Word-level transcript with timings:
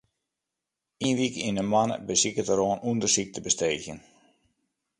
Ien 1.05 1.17
wike 1.19 1.41
yn 1.49 1.59
'e 1.61 1.65
moanne 1.67 1.95
besiket 2.09 2.51
er 2.53 2.61
oan 2.65 2.83
ûndersyk 2.89 3.29
te 3.31 3.39
besteegjen. 3.45 3.99